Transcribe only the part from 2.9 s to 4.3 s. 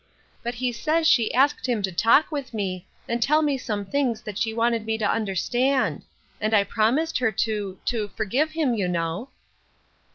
and tell me some things